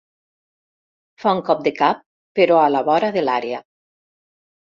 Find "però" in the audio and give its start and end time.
2.39-2.57